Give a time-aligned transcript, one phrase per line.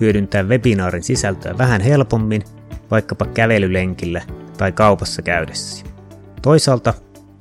[0.00, 2.42] hyödyntää webinaarin sisältöä vähän helpommin
[2.90, 4.22] vaikkapa kävelylenkillä
[4.58, 5.86] tai kaupassa käydessä.
[6.42, 6.94] Toisaalta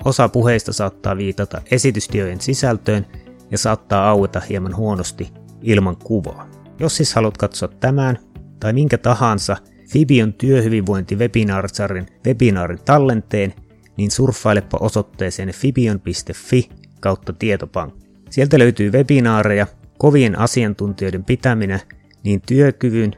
[0.05, 3.05] osa puheista saattaa viitata esitystiojen sisältöön
[3.51, 6.49] ja saattaa aueta hieman huonosti ilman kuvaa.
[6.79, 8.19] Jos siis haluat katsoa tämän
[8.59, 9.57] tai minkä tahansa
[9.91, 13.53] Fibion työhyvinvointi webinaarisarjan webinaarin tallenteen,
[13.97, 16.69] niin surffailepa osoitteeseen fibion.fi
[16.99, 18.07] kautta tietopankki.
[18.29, 19.67] Sieltä löytyy webinaareja,
[19.97, 21.79] kovien asiantuntijoiden pitäminä
[22.27, 23.15] niin työkyvyn,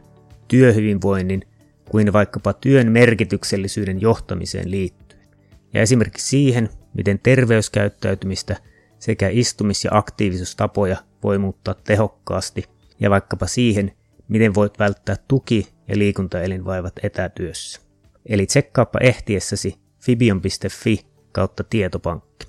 [0.48, 1.42] työhyvinvoinnin
[1.90, 5.28] kuin vaikkapa työn merkityksellisyyden johtamiseen liittyen.
[5.74, 8.56] Ja esimerkiksi siihen, miten terveyskäyttäytymistä
[9.00, 12.64] sekä istumis- ja aktiivisuustapoja voi muuttaa tehokkaasti
[13.00, 13.92] ja vaikkapa siihen,
[14.28, 17.82] miten voit välttää tuki- ja liikuntaelinvaivat etätyössä.
[18.26, 22.48] Eli tsekkaappa ehtiessäsi fibion.fi kautta tietopankki.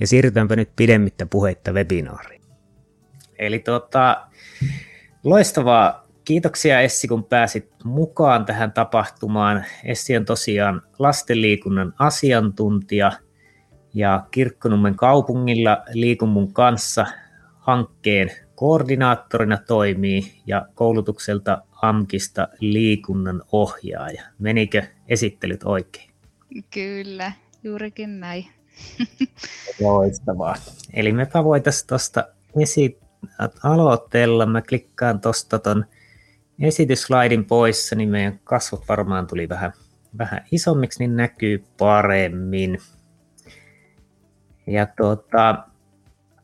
[0.00, 2.42] Ja siirrytäänpä nyt pidemmittä puheitta webinaariin.
[3.38, 4.28] Eli tuota,
[5.24, 6.08] Loistavaa.
[6.24, 9.64] Kiitoksia Essi, kun pääsit mukaan tähän tapahtumaan.
[9.84, 13.12] Essi on tosiaan lastenliikunnan asiantuntija
[13.94, 17.06] ja Kirkkonummen kaupungilla Liikun kanssa
[17.58, 24.22] hankkeen koordinaattorina toimii ja koulutukselta AMKista liikunnan ohjaaja.
[24.38, 26.10] Menikö esittelyt oikein?
[26.70, 27.32] Kyllä,
[27.64, 28.46] juurikin näin.
[29.80, 30.54] Loistavaa.
[30.92, 32.24] Eli mepä voitaisiin tuosta
[32.60, 33.07] esittää
[33.62, 34.46] aloitella.
[34.46, 35.84] Mä klikkaan tuosta ton
[36.62, 39.72] esitysslaidin pois, niin meidän kasvot varmaan tuli vähän,
[40.18, 42.78] vähän isommiksi, niin näkyy paremmin.
[44.66, 45.64] Ja tuota,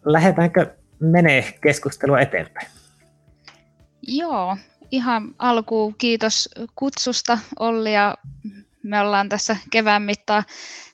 [0.05, 2.67] lähdetäänkö menee keskustelua eteenpäin?
[4.03, 4.57] Joo,
[4.91, 8.19] ihan alkuun kiitos kutsusta Olli ja
[8.83, 10.43] me ollaan tässä kevään mittaan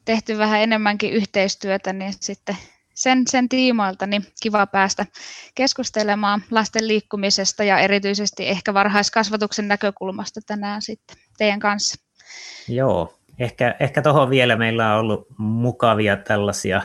[0.05, 2.57] tehty vähän enemmänkin yhteistyötä, niin sitten
[3.01, 5.07] sen, sen tiimoilta niin kiva päästä
[5.55, 12.01] keskustelemaan lasten liikkumisesta ja erityisesti ehkä varhaiskasvatuksen näkökulmasta tänään sitten teidän kanssa.
[12.69, 16.83] Joo, ehkä, ehkä tuohon vielä meillä on ollut mukavia tällaisia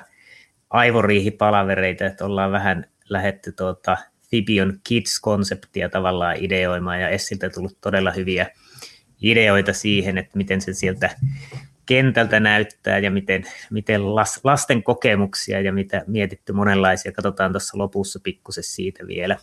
[0.69, 3.97] aivoriihipalavereita, että ollaan vähän lähetty tuota
[4.31, 8.47] Fibion Kids-konseptia tavallaan ideoimaan ja Essiltä tullut todella hyviä
[9.21, 11.09] ideoita siihen, että miten se sieltä
[11.85, 17.11] kentältä näyttää ja miten, miten las, lasten kokemuksia ja mitä mietitty monenlaisia.
[17.11, 19.37] Katsotaan tuossa lopussa pikkusen siitä vielä,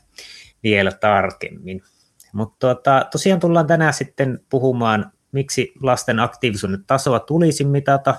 [0.63, 1.83] vielä tarkemmin.
[2.33, 8.15] Mutta tuota, tosiaan tullaan tänään sitten puhumaan, miksi lasten aktiivisuuden tasoa tulisi mitata,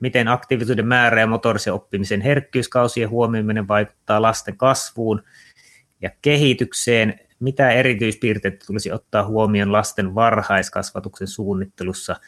[0.00, 5.22] miten aktiivisuuden määrä ja motorisen oppimisen herkkyyskausien huomioiminen vaikuttaa lasten kasvuun
[6.02, 12.16] ja kehitykseen, mitä erityispiirteitä tulisi ottaa huomioon lasten varhaiskasvatuksen suunnittelussa–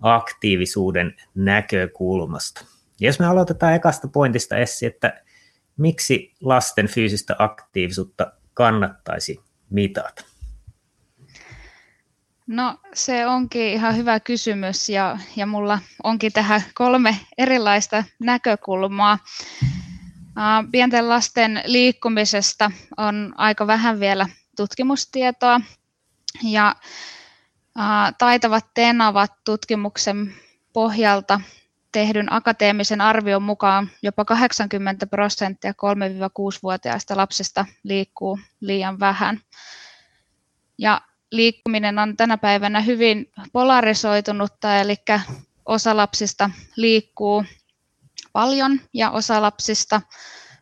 [0.00, 2.64] aktiivisuuden näkökulmasta.
[3.00, 5.22] Jos me aloitetaan ekasta pointista Essi, että
[5.76, 9.40] miksi lasten fyysistä aktiivisuutta kannattaisi
[9.70, 10.24] mitata?
[12.46, 19.18] No se onkin ihan hyvä kysymys ja, ja mulla onkin tähän kolme erilaista näkökulmaa.
[20.72, 24.26] Pienten lasten liikkumisesta on aika vähän vielä
[24.56, 25.60] tutkimustietoa
[26.42, 26.74] ja
[28.18, 30.34] Taitavat tenavat tutkimuksen
[30.72, 31.40] pohjalta
[31.92, 39.40] tehdyn akateemisen arvion mukaan jopa 80 prosenttia 3-6-vuotiaista lapsista liikkuu liian vähän.
[40.78, 41.00] Ja
[41.30, 44.96] liikkuminen on tänä päivänä hyvin polarisoitunutta, eli
[45.66, 47.44] osa lapsista liikkuu
[48.32, 50.00] paljon ja osa lapsista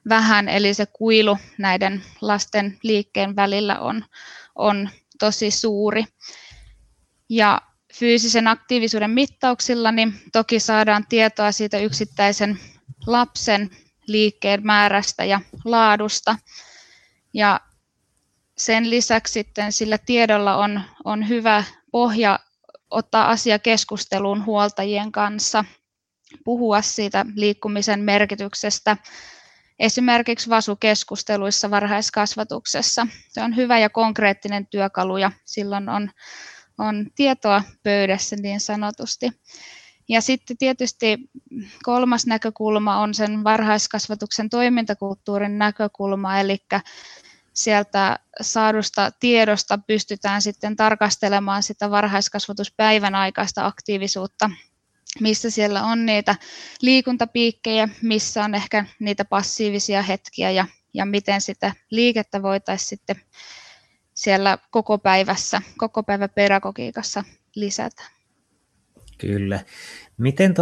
[0.09, 4.05] vähän, eli se kuilu näiden lasten liikkeen välillä on,
[4.55, 6.05] on tosi suuri.
[7.29, 7.61] Ja
[7.95, 12.59] fyysisen aktiivisuuden mittauksilla niin toki saadaan tietoa siitä yksittäisen
[13.07, 13.71] lapsen
[14.07, 16.37] liikkeen määrästä ja laadusta.
[17.35, 17.61] Ja
[18.59, 22.39] sen lisäksi sitten sillä tiedolla on, on hyvä pohja
[22.91, 25.65] ottaa asia keskusteluun huoltajien kanssa,
[26.45, 28.97] puhua siitä liikkumisen merkityksestä,
[29.79, 33.07] esimerkiksi vasukeskusteluissa varhaiskasvatuksessa.
[33.29, 36.11] Se on hyvä ja konkreettinen työkalu ja silloin on
[36.79, 39.31] on tietoa pöydässä niin sanotusti.
[40.09, 41.19] Ja sitten tietysti
[41.83, 46.59] kolmas näkökulma on sen varhaiskasvatuksen toimintakulttuurin näkökulma, eli
[47.55, 54.51] sieltä saadusta tiedosta pystytään sitten tarkastelemaan sitä varhaiskasvatuspäivän aikaista aktiivisuutta,
[55.21, 56.37] missä siellä on niitä
[56.83, 63.17] liikuntapiikkejä, missä on ehkä niitä passiivisia hetkiä ja, ja miten sitä liikettä voitaisiin sitten
[64.15, 67.25] siellä koko päivässä, koko päivä pedagogiikassa
[67.55, 68.03] lisätä.
[69.19, 69.61] Kyllä.
[70.19, 70.55] Miten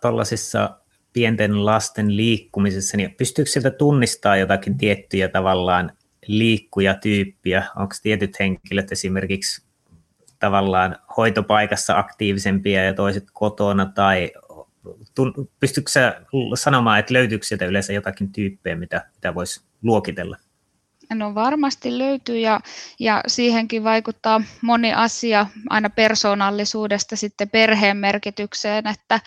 [0.00, 0.80] tuollaisissa tuota,
[1.12, 5.92] pienten lasten liikkumisessa, niin pystyykö sieltä tunnistaa jotakin tiettyjä tavallaan
[6.26, 7.66] liikkujatyyppiä?
[7.76, 9.66] Onko tietyt henkilöt esimerkiksi
[10.38, 14.32] tavallaan hoitopaikassa aktiivisempia ja toiset kotona, tai
[15.60, 15.90] pystyykö
[16.54, 20.36] sanomaan, että löytyykö sieltä yleensä jotakin tyyppejä, mitä, mitä voisi luokitella?
[21.14, 22.60] No varmasti löytyy ja,
[22.98, 29.20] ja siihenkin vaikuttaa moni asia aina persoonallisuudesta sitten perheen merkitykseen, että,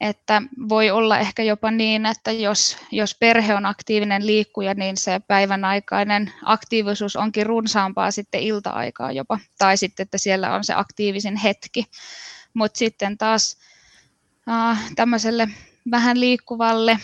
[0.00, 5.20] että voi olla ehkä jopa niin, että jos, jos perhe on aktiivinen liikkuja, niin se
[5.28, 11.36] päivän aikainen aktiivisuus onkin runsaampaa sitten ilta-aikaa jopa, tai sitten, että siellä on se aktiivisin
[11.36, 11.84] hetki.
[12.54, 13.56] Mutta sitten taas
[14.48, 15.48] äh, tämmöiselle
[15.90, 16.98] vähän liikkuvalle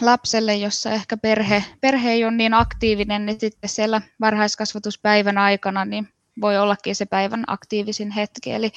[0.00, 6.08] lapselle, jossa ehkä perhe, perhe ei ole niin aktiivinen, niin sitten siellä varhaiskasvatuspäivän aikana niin
[6.40, 8.52] voi ollakin se päivän aktiivisin hetki.
[8.52, 8.72] Eli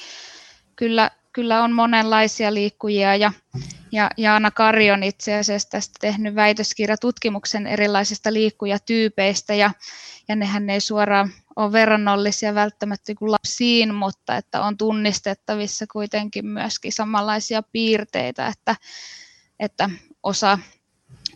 [0.76, 3.32] kyllä, kyllä on monenlaisia liikkujia ja,
[3.92, 9.70] ja Jaana Kari on itse asiassa tästä tehnyt väitöskirjatutkimuksen erilaisista liikkujatyypeistä ja,
[10.28, 16.92] ja nehän ei suoraan ole verrannollisia välttämättä kuin lapsiin, mutta että on tunnistettavissa kuitenkin myöskin
[16.92, 18.76] samanlaisia piirteitä, että,
[19.60, 19.90] että
[20.22, 20.58] osa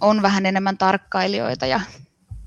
[0.00, 1.80] on vähän enemmän tarkkailijoita ja,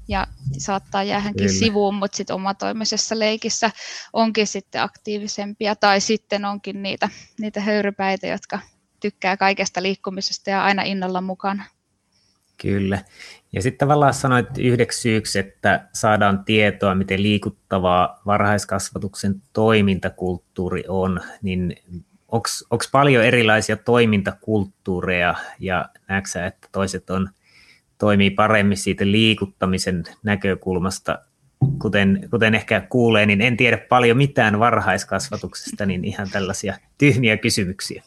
[0.08, 0.28] ja
[0.58, 1.60] saattaa jäähänkin Kyllä.
[1.60, 3.72] sivuun, mutta sitten omatoimisessa leikissä
[4.14, 7.10] onkin sitten aktiivisempia tai sitten onkin niitä,
[7.40, 8.60] niitä höyrypäitä, jotka
[9.00, 11.64] tykkää kaikesta liikkumisesta ja aina innolla mukana.
[12.62, 13.04] Kyllä.
[13.54, 21.76] Ja sitten tavallaan sanoit yhdeksi syyksi, että saadaan tietoa, miten liikuttavaa varhaiskasvatuksen toimintakulttuuri on, niin
[22.72, 27.30] onko paljon erilaisia toimintakulttuureja ja näetkö että toiset on
[27.98, 31.20] toimii paremmin siitä liikuttamisen näkökulmasta.
[31.82, 38.04] Kuten, kuten ehkä kuulee, niin en tiedä paljon mitään varhaiskasvatuksesta, niin ihan tällaisia tyhmiä kysymyksiä.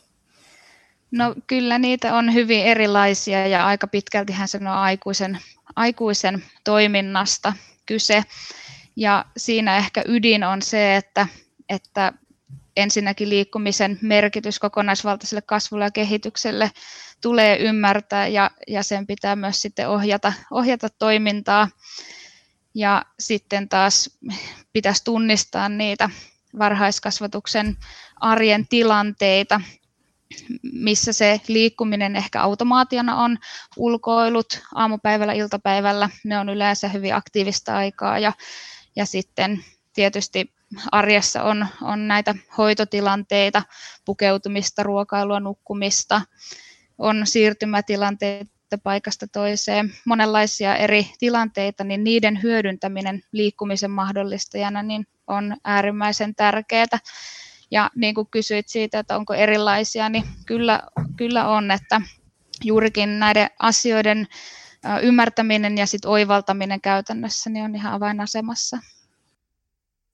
[1.10, 5.38] No kyllä niitä on hyvin erilaisia ja aika pitkälti hän sanoo aikuisen,
[5.76, 7.52] aikuisen toiminnasta
[7.86, 8.22] kyse.
[8.96, 11.26] Ja siinä ehkä ydin on se, että,
[11.68, 12.12] että
[12.76, 16.70] ensinnäkin liikkumisen merkitys kokonaisvaltaiselle kasvulle ja kehitykselle
[17.20, 21.68] tulee ymmärtää ja, ja sen pitää myös sitten ohjata, ohjata toimintaa.
[22.74, 24.18] Ja sitten taas
[24.72, 26.10] pitäisi tunnistaa niitä
[26.58, 27.76] varhaiskasvatuksen
[28.20, 29.60] arjen tilanteita,
[30.72, 33.38] missä se liikkuminen ehkä automaationa on
[33.76, 36.10] ulkoilut aamupäivällä, iltapäivällä.
[36.24, 38.32] Ne on yleensä hyvin aktiivista aikaa ja,
[38.96, 40.52] ja sitten tietysti
[40.92, 43.62] arjessa on, on näitä hoitotilanteita,
[44.04, 46.22] pukeutumista, ruokailua, nukkumista,
[46.98, 56.34] on siirtymätilanteita paikasta toiseen, monenlaisia eri tilanteita, niin niiden hyödyntäminen liikkumisen mahdollistajana niin on äärimmäisen
[56.34, 56.98] tärkeää.
[57.70, 60.82] Ja niin kuin kysyit siitä, että onko erilaisia, niin kyllä,
[61.16, 62.00] kyllä on, että
[62.64, 64.28] juurikin näiden asioiden
[65.02, 68.78] ymmärtäminen ja sit oivaltaminen käytännössä niin on ihan avainasemassa.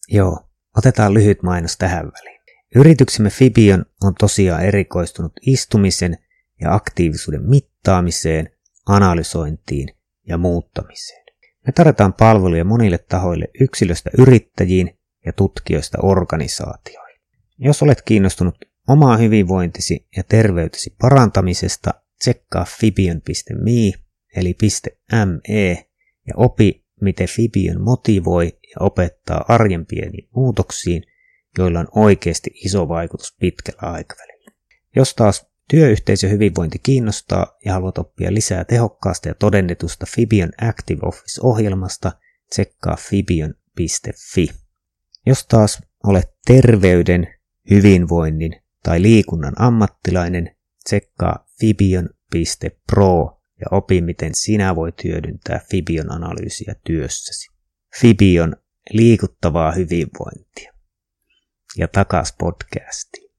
[0.09, 0.39] Joo,
[0.77, 2.41] otetaan lyhyt mainos tähän väliin.
[2.75, 6.19] Yrityksemme Fibion on tosiaan erikoistunut istumisen
[6.61, 8.51] ja aktiivisuuden mittaamiseen,
[8.87, 9.89] analysointiin
[10.29, 11.27] ja muuttamiseen.
[11.67, 17.21] Me tarjotaan palveluja monille tahoille yksilöstä yrittäjiin ja tutkijoista organisaatioihin.
[17.59, 18.57] Jos olet kiinnostunut
[18.89, 23.93] omaa hyvinvointisi ja terveytesi parantamisesta, tsekkaa fibion.me
[24.37, 24.57] eli
[25.13, 25.87] .me
[26.27, 31.03] ja opi, miten Fibion motivoi ja opettaa arjen pieniin muutoksiin,
[31.59, 34.51] joilla on oikeasti iso vaikutus pitkällä aikavälillä.
[34.97, 42.13] Jos taas Työyhteisö hyvinvointi kiinnostaa ja haluat oppia lisää tehokkaasta ja todennetusta Fibion Active Office-ohjelmasta,
[42.51, 44.49] tsekkaa fibion.fi.
[45.27, 47.27] Jos taas olet terveyden,
[47.71, 57.51] hyvinvoinnin tai liikunnan ammattilainen, tsekkaa fibion.pro ja opi, miten sinä voit hyödyntää Fibion analyysiä työssäsi.
[58.01, 58.57] Fibion
[58.93, 60.73] liikuttavaa hyvinvointia.
[61.77, 63.31] Ja takas podcastiin.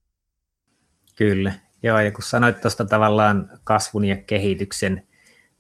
[1.16, 5.08] Kyllä, Joo, ja kun sanoit tuosta tavallaan kasvun ja kehityksen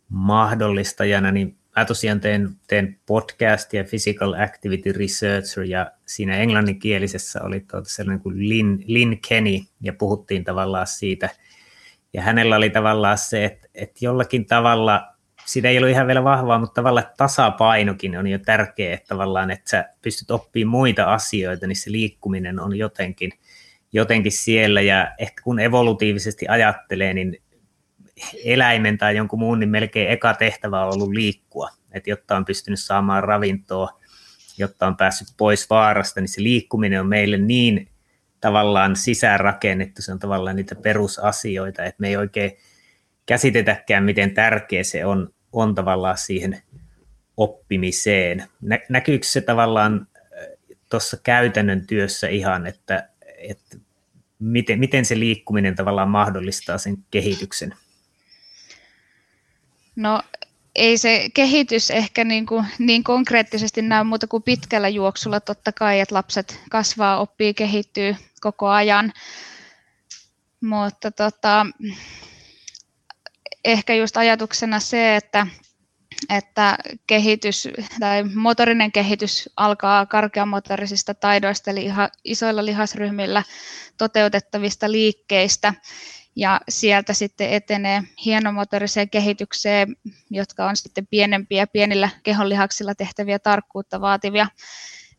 [0.10, 7.89] mahdollistajana, niin mä tosiaan teen, teen podcastia Physical Activity Researcher, ja siinä englanninkielisessä oli tuota
[7.89, 11.29] sellainen kuin Lin, Lin Kenny, ja puhuttiin tavallaan siitä,
[12.13, 15.16] ja hänellä oli tavallaan se, että, että jollakin tavalla
[15.48, 19.70] sitä ei ollut ihan vielä vahvaa, mutta tavallaan tasapainokin on jo tärkeä, että tavallaan, että
[19.70, 23.32] sä pystyt oppimaan muita asioita, niin se liikkuminen on jotenkin,
[23.94, 27.38] jotenkin siellä, ja ehkä kun evolutiivisesti ajattelee, niin
[28.46, 32.80] eläimen tai jonkun muun, niin melkein eka tehtävä on ollut liikkua, että jotta on pystynyt
[32.80, 34.00] saamaan ravintoa,
[34.58, 37.88] jotta on päässyt pois vaarasta, niin se liikkuminen on meille niin
[38.42, 42.51] tavallaan sisäänrakennettu, se on tavallaan niitä perusasioita, että me ei oikein
[43.25, 46.62] käsitetäkään, miten tärkeä se on, on tavallaan siihen
[47.38, 48.48] oppimiseen.
[48.62, 50.08] Nä, näkyykö se tavallaan
[50.89, 53.77] tuossa käytännön työssä ihan, että, että
[54.39, 57.75] miten, miten se liikkuminen tavallaan mahdollistaa sen kehityksen?
[59.96, 60.22] No
[60.75, 66.00] ei se kehitys ehkä niin, kuin, niin konkreettisesti näy muuta kuin pitkällä juoksulla totta kai,
[66.00, 69.13] että lapset kasvaa, oppii, kehittyy koko ajan.
[70.62, 71.66] Mutta tota,
[73.67, 75.47] ehkä just ajatuksena se, että,
[76.29, 77.67] että kehitys
[78.00, 83.43] tai motorinen kehitys alkaa karkeamotorisista taidoista, eli ihan isoilla lihasryhmillä
[83.97, 85.74] toteutettavista liikkeistä,
[86.36, 89.95] ja sieltä sitten etenee hienomotoriseen kehitykseen,
[90.29, 94.47] jotka on sitten pienempiä, pienillä kehonlihaksilla tehtäviä tarkkuutta vaativia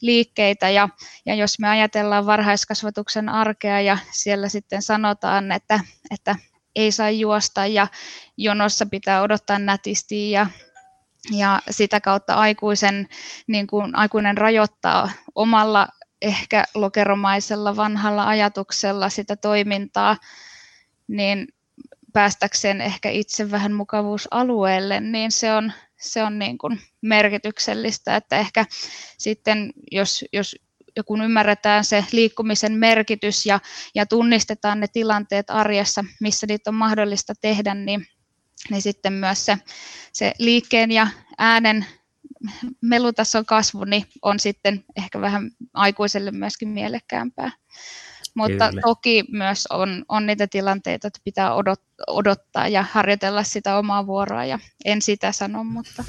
[0.00, 0.70] liikkeitä.
[0.70, 0.88] Ja,
[1.26, 6.36] ja jos me ajatellaan varhaiskasvatuksen arkea ja siellä sitten sanotaan, että, että
[6.78, 7.86] ei saa juosta ja
[8.36, 10.46] jonossa pitää odottaa nätisti ja,
[11.30, 13.08] ja sitä kautta aikuisen,
[13.46, 15.88] niin kuin, aikuinen rajoittaa omalla
[16.22, 20.16] ehkä lokeromaisella vanhalla ajatuksella sitä toimintaa,
[21.08, 21.48] niin
[22.12, 28.64] päästäkseen ehkä itse vähän mukavuusalueelle, niin se on, se on niin kuin merkityksellistä, että ehkä
[29.18, 30.56] sitten jos, jos
[30.98, 33.60] ja kun ymmärretään se liikkumisen merkitys ja,
[33.94, 38.06] ja tunnistetaan ne tilanteet arjessa, missä niitä on mahdollista tehdä, niin,
[38.70, 39.58] niin sitten myös se,
[40.12, 41.06] se liikkeen ja
[41.38, 41.86] äänen
[42.80, 47.50] melutason kasvu niin on sitten ehkä vähän aikuiselle myöskin mielekkäämpää.
[48.34, 48.82] Mutta Kyllä.
[48.82, 54.44] toki myös on, on niitä tilanteita, että pitää odot, odottaa ja harjoitella sitä omaa vuoroa,
[54.44, 56.04] ja en sitä sano, mutta...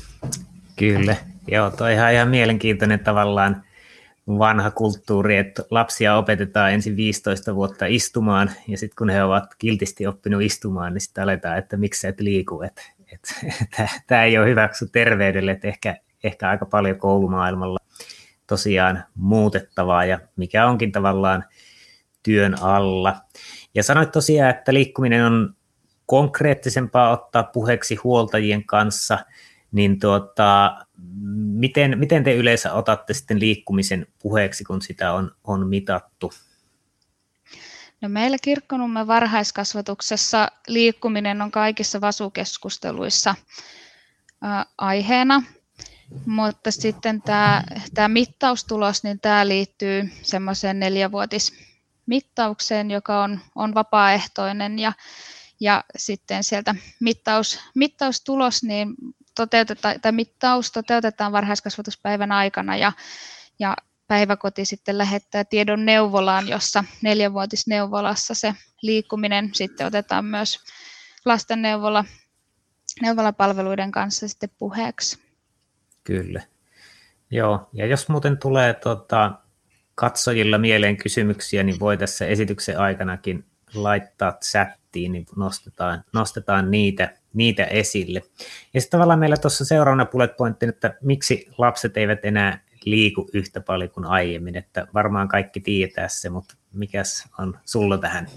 [0.76, 1.16] Kyllä,
[1.48, 3.64] joo, toi ihan, ihan mielenkiintoinen tavallaan
[4.38, 10.08] vanha kulttuuri, että lapsia opetetaan ensin 15 vuotta istumaan, ja sitten kun he ovat kiltisti
[10.08, 12.82] oppinut istumaan, niin sitten aletaan, että miksi et liiku, että
[13.14, 13.22] et,
[14.08, 17.80] tämä ei ole hyväksy terveydelle, että ehkä, ehkä aika paljon koulumaailmalla
[18.48, 21.44] tosiaan muutettavaa, ja mikä onkin tavallaan
[22.24, 23.16] työn alla.
[23.76, 25.56] Ja sanoit tosiaan, että liikkuminen on
[26.06, 29.18] konkreettisempaa ottaa puheeksi huoltajien kanssa,
[29.72, 30.78] niin tuota,
[31.36, 36.34] miten, miten te yleensä otatte sitten liikkumisen puheeksi, kun sitä on, on mitattu?
[38.02, 43.36] No meillä Kirkkonummen varhaiskasvatuksessa liikkuminen on kaikissa vasukeskusteluissa
[44.42, 45.44] ää, aiheena,
[46.26, 54.94] mutta sitten tämä, tämä mittaustulos, niin tämä liittyy semmoiseen neljävuotismittaukseen, joka on, on vapaaehtoinen ja,
[55.60, 58.96] ja sitten sieltä mittaus, mittaustulos, niin
[59.40, 62.92] toteutetaan, tai mittaus toteutetaan varhaiskasvatuspäivän aikana ja,
[63.60, 63.76] ja
[64.08, 70.60] päiväkoti sitten lähettää tiedon neuvolaan, jossa neljänvuotisneuvolassa se liikkuminen sitten otetaan myös
[71.26, 72.06] lastenneuvola
[73.02, 75.20] neuvolapalveluiden kanssa sitten puheeksi.
[76.04, 76.42] Kyllä.
[77.32, 79.32] Joo, ja jos muuten tulee tota,
[79.96, 87.64] katsojilla mieleen kysymyksiä, niin voi tässä esityksen aikanakin laittaa chattiin, niin nostetaan, nostetaan niitä, niitä
[87.64, 88.22] esille.
[88.74, 93.62] Ja sitten tavallaan meillä tuossa seuraavana bullet pointti, että miksi lapset eivät enää liiku yhtä
[93.62, 98.28] paljon kuin aiemmin, että varmaan kaikki tietää se, mutta mikäs on sulla tähän?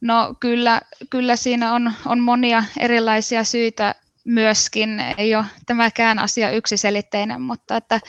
[0.00, 0.80] No kyllä,
[1.10, 3.94] kyllä siinä on, on monia erilaisia syitä
[4.24, 5.00] myöskin.
[5.18, 8.00] Ei ole tämäkään asia yksiselitteinen, mutta että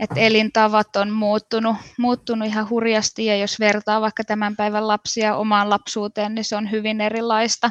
[0.00, 5.70] että elintavat on muuttunut, muuttunut ihan hurjasti ja jos vertaa vaikka tämän päivän lapsia omaan
[5.70, 7.70] lapsuuteen, niin se on hyvin erilaista.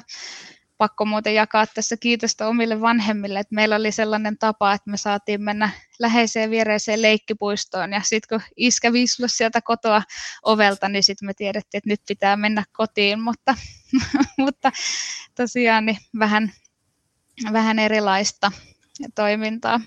[0.77, 5.41] Pakko muuten jakaa tässä kiitosta omille vanhemmille, että meillä oli sellainen tapa, että me saatiin
[5.41, 5.69] mennä
[5.99, 10.01] läheiseen viereiseen leikkipuistoon ja sitten kun iskä vislos sieltä kotoa
[10.43, 13.55] ovelta, niin sitten me tiedettiin, että nyt pitää mennä kotiin, mutta,
[14.37, 14.71] mutta
[15.35, 16.51] tosiaan niin vähän,
[17.53, 18.51] vähän erilaista
[19.15, 19.79] toimintaa.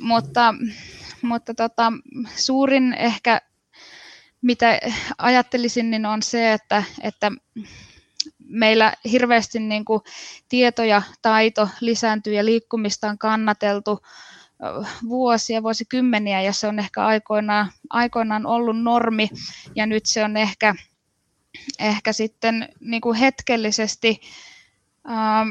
[0.00, 0.54] Mutta,
[1.22, 1.92] mutta tota,
[2.36, 3.40] suurin ehkä,
[4.42, 4.80] mitä
[5.18, 7.32] ajattelisin, niin on se, että, että
[8.38, 10.00] meillä hirveästi niin kuin
[10.48, 14.00] tieto ja taito lisääntyy ja liikkumista on kannateltu
[15.08, 19.28] vuosia, vuosikymmeniä ja se on ehkä aikoinaan, aikoinaan ollut normi
[19.74, 20.74] ja nyt se on ehkä
[21.78, 24.20] ehkä sitten niin kuin hetkellisesti
[25.08, 25.48] ähm,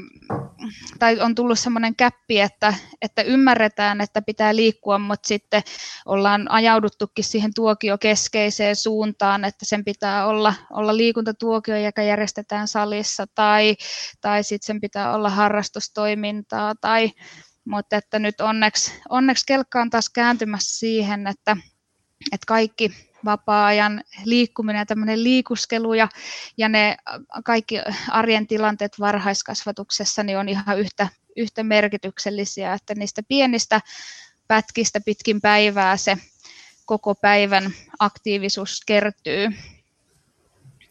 [0.99, 5.61] tai on tullut semmoinen käppi, että, että ymmärretään, että pitää liikkua, mutta sitten
[6.05, 13.75] ollaan ajauduttukin siihen tuokiokeskeiseen suuntaan, että sen pitää olla, olla liikuntatuokio, joka järjestetään salissa, tai,
[14.21, 17.11] tai sitten sen pitää olla harrastustoimintaa, tai,
[17.65, 21.57] mutta että nyt onneksi, onneksi kelkka on taas kääntymässä siihen, että,
[22.31, 26.09] että kaikki vapaa-ajan liikkuminen ja tämmöinen liikuskelu ja,
[26.57, 26.97] ja ne
[27.45, 27.75] kaikki
[28.09, 33.81] arjen tilanteet varhaiskasvatuksessa niin on ihan yhtä, yhtä merkityksellisiä, että niistä pienistä
[34.47, 36.17] pätkistä pitkin päivää se
[36.85, 39.49] koko päivän aktiivisuus kertyy.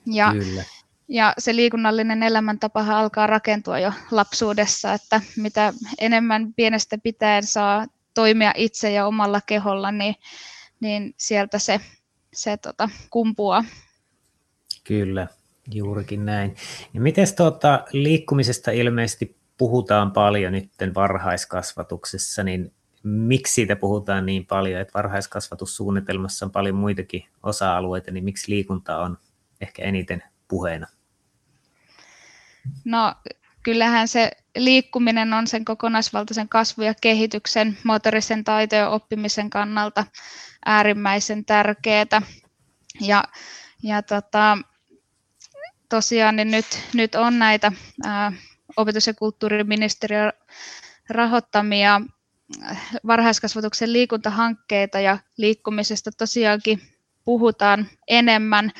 [0.06, 0.64] Ja, Kyllä.
[1.08, 8.52] ja se liikunnallinen elämäntapa alkaa rakentua jo lapsuudessa, että mitä enemmän pienestä pitäen saa toimia
[8.56, 10.14] itse ja omalla keholla, niin,
[10.80, 11.80] niin sieltä se
[12.34, 13.64] se tota, kumpuaa.
[14.84, 15.26] Kyllä,
[15.72, 16.56] juurikin näin.
[16.94, 24.80] Ja miten tuota, liikkumisesta ilmeisesti puhutaan paljon nyt varhaiskasvatuksessa, niin miksi siitä puhutaan niin paljon,
[24.80, 29.18] että varhaiskasvatussuunnitelmassa on paljon muitakin osa-alueita, niin miksi liikunta on
[29.60, 30.86] ehkä eniten puheena?
[32.84, 33.14] No
[33.62, 40.04] kyllähän se liikkuminen on sen kokonaisvaltaisen kasvu- ja kehityksen, motorisen taitojen oppimisen kannalta
[40.66, 42.22] äärimmäisen tärkeää.
[43.00, 43.24] Ja,
[43.82, 44.58] ja tota,
[45.88, 47.72] tosiaan niin nyt, nyt on näitä
[48.04, 48.32] ää,
[48.76, 50.32] opetus- ja kulttuuriministeriön
[51.08, 52.00] rahoittamia
[53.06, 56.82] varhaiskasvatuksen liikuntahankkeita ja liikkumisesta tosiaankin
[57.24, 58.72] puhutaan enemmän.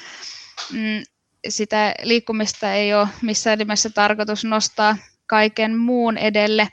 [1.49, 6.69] Sitä liikkumista ei ole missään nimessä tarkoitus nostaa kaiken muun edelle,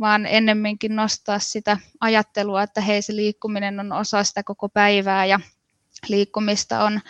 [0.00, 5.40] vaan ennemminkin nostaa sitä ajattelua, että hei se liikkuminen on osa sitä koko päivää ja
[6.08, 7.00] liikkumista on,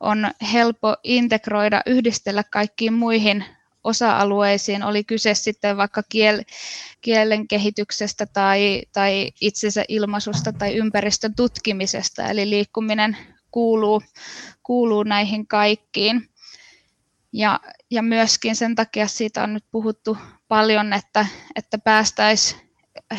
[0.00, 3.44] on helppo integroida, yhdistellä kaikkiin muihin
[3.84, 6.42] osa-alueisiin, oli kyse sitten vaikka kiel,
[7.00, 13.16] kielen kehityksestä tai, tai itsensä ilmaisusta tai ympäristön tutkimisesta, eli liikkuminen
[13.50, 14.02] kuuluu,
[14.62, 16.29] kuuluu näihin kaikkiin.
[17.32, 22.70] Ja, ja myöskin sen takia siitä on nyt puhuttu paljon, että, että päästäisiin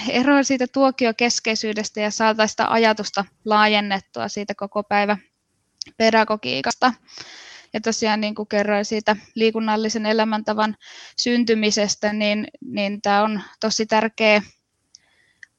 [0.09, 5.17] eroon siitä tuokiokeskeisyydestä ja saataisiin sitä ajatusta laajennettua siitä koko päivä
[5.97, 6.93] pedagogiikasta.
[7.73, 10.75] Ja tosiaan niin kuin kerroin siitä liikunnallisen elämäntavan
[11.17, 14.41] syntymisestä, niin, niin tämä on tosi tärkeä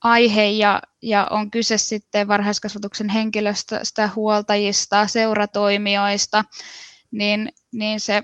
[0.03, 6.45] aihe ja, ja on kyse sitten varhaiskasvatuksen henkilöstöstä, huoltajista, seuratoimijoista,
[7.11, 8.23] niin, niin se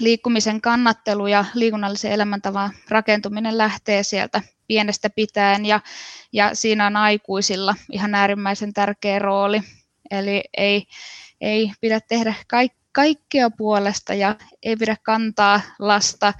[0.00, 5.80] liikkumisen kannattelu ja liikunnallisen elämäntavan rakentuminen lähtee sieltä pienestä pitäen ja,
[6.32, 9.60] ja siinä on aikuisilla ihan äärimmäisen tärkeä rooli.
[10.10, 10.86] Eli ei,
[11.40, 16.32] ei pidä tehdä kaik, kaikkea puolesta ja ei pidä kantaa lasta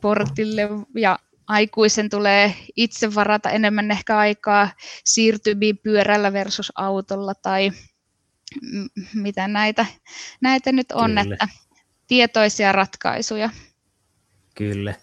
[0.00, 0.62] portille
[0.94, 4.70] ja aikuisen tulee itse varata enemmän ehkä aikaa
[5.04, 7.72] siirtymiin pyörällä versus autolla tai
[9.14, 9.86] mitä näitä,
[10.40, 11.20] näitä nyt on, Kyllä.
[11.20, 11.48] että
[12.06, 13.50] tietoisia ratkaisuja.
[14.54, 14.94] Kyllä.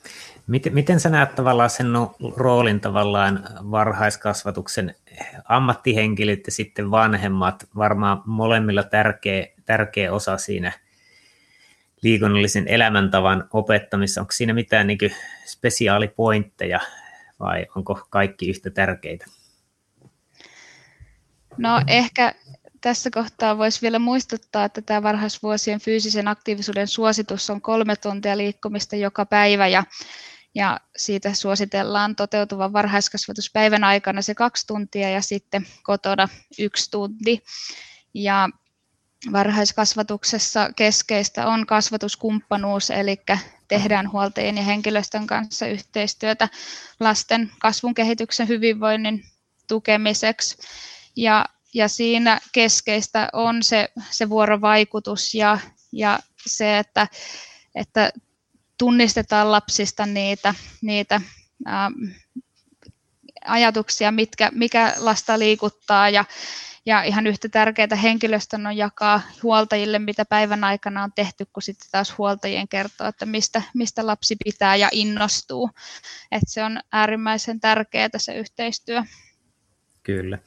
[0.47, 1.87] Miten, miten sä näet tavallaan sen
[2.35, 4.95] roolin tavallaan varhaiskasvatuksen
[5.45, 10.71] ammattihenkilöt ja sitten vanhemmat, varmaan molemmilla tärkeä, tärkeä osa siinä
[12.01, 14.21] liikunnallisen elämäntavan opettamissa.
[14.21, 14.99] Onko siinä mitään niin
[15.45, 16.79] spesiaalipointteja
[17.39, 19.25] vai onko kaikki yhtä tärkeitä?
[21.57, 22.33] No ehkä
[22.83, 28.95] tässä kohtaa voisi vielä muistuttaa, että tämä varhaisvuosien fyysisen aktiivisuuden suositus on kolme tuntia liikkumista
[28.95, 29.83] joka päivä ja,
[30.55, 36.27] ja siitä suositellaan toteutuvan varhaiskasvatuspäivän aikana se kaksi tuntia ja sitten kotona
[36.59, 37.43] yksi tunti.
[38.13, 38.49] Ja
[39.31, 43.17] varhaiskasvatuksessa keskeistä on kasvatuskumppanuus, eli
[43.67, 46.49] tehdään huoltajien ja henkilöstön kanssa yhteistyötä
[46.99, 49.23] lasten kasvun kehityksen hyvinvoinnin
[49.67, 50.57] tukemiseksi.
[51.15, 55.59] Ja ja siinä keskeistä on se, se vuorovaikutus ja,
[55.91, 57.07] ja se, että,
[57.75, 58.11] että
[58.77, 61.21] tunnistetaan lapsista niitä, niitä
[61.67, 61.93] ähm,
[63.45, 66.25] ajatuksia, mitkä, mikä lasta liikuttaa ja,
[66.85, 71.87] ja ihan yhtä tärkeää henkilöstön on jakaa huoltajille, mitä päivän aikana on tehty, kun sitten
[71.91, 75.69] taas huoltajien kertoo, että mistä, mistä lapsi pitää ja innostuu.
[76.31, 79.03] että se on äärimmäisen tärkeää se yhteistyö.
[80.03, 80.39] Kyllä.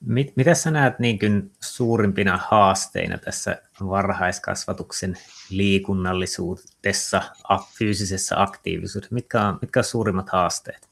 [0.00, 5.18] Mit, mitä sä näet niin kuin suurimpina haasteina tässä varhaiskasvatuksen
[5.50, 7.22] liikunnallisuudessa,
[7.78, 9.14] fyysisessä aktiivisuudessa?
[9.14, 10.88] Mitkä on, mitkä on suurimmat haasteet?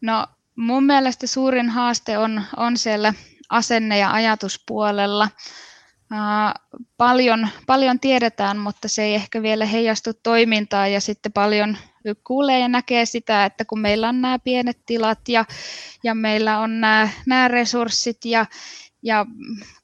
[0.00, 3.14] No mun mielestä suurin haaste on, on siellä
[3.50, 5.28] asenne- ja ajatuspuolella.
[6.96, 11.76] Paljon, paljon tiedetään, mutta se ei ehkä vielä heijastu toimintaan ja sitten paljon
[12.24, 15.44] kuulee ja näkee sitä, että kun meillä on nämä pienet tilat ja,
[16.04, 18.46] ja meillä on nämä, nämä resurssit ja,
[19.02, 19.26] ja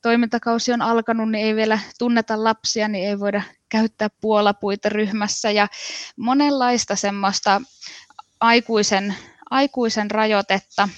[0.03, 5.69] toimintakausi on alkanut, niin ei vielä tunneta lapsia, niin ei voida käyttää puolapuita ryhmässä ja
[6.17, 7.63] monenlaista semmoista
[8.41, 9.15] aikuisen,
[9.51, 10.89] aikuisen rajoitetta.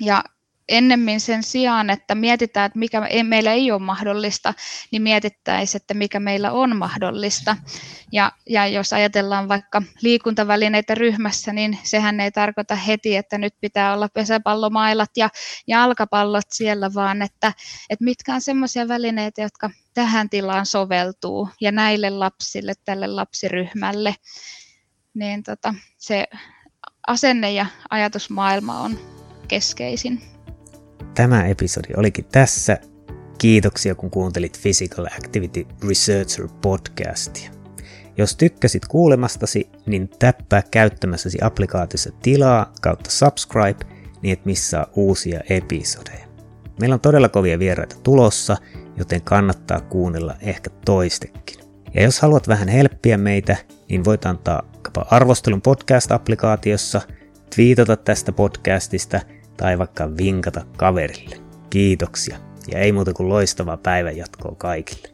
[0.00, 0.24] Ja
[0.68, 4.54] ennemmin sen sijaan, että mietitään, että mikä meillä ei ole mahdollista,
[4.90, 7.56] niin mietittäisiin, että mikä meillä on mahdollista.
[8.12, 13.94] Ja, ja jos ajatellaan vaikka liikuntavälineitä ryhmässä, niin sehän ei tarkoita heti, että nyt pitää
[13.94, 15.28] olla pesäpallomailat ja
[15.66, 17.52] jalkapallot siellä, vaan että,
[17.90, 24.14] että mitkä on sellaisia välineitä, jotka tähän tilaan soveltuu ja näille lapsille, tälle lapsiryhmälle.
[25.14, 26.26] Niin tota, se
[27.06, 28.98] asenne ja ajatusmaailma on
[29.48, 30.33] keskeisin.
[31.14, 32.78] Tämä episodi olikin tässä.
[33.38, 37.50] Kiitoksia kun kuuntelit Physical Activity Researcher podcastia.
[38.16, 43.86] Jos tykkäsit kuulemastasi, niin täppää käyttämässäsi applikaatiossa tilaa kautta subscribe,
[44.22, 46.26] niin et missaa uusia episodeja.
[46.80, 48.56] Meillä on todella kovia vieraita tulossa,
[48.96, 51.58] joten kannattaa kuunnella ehkä toistekin.
[51.94, 53.56] Ja jos haluat vähän helppiä meitä,
[53.88, 54.62] niin voit antaa
[55.10, 57.00] arvostelun podcast-applikaatiossa,
[57.54, 59.20] twiitata tästä podcastista–
[59.56, 61.36] tai vaikka vinkata kaverille.
[61.70, 62.38] Kiitoksia
[62.72, 65.13] ja ei muuta kuin loistavaa päivänjatkoa kaikille.